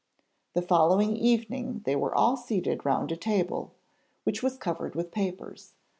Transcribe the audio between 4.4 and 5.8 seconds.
was covered with papers.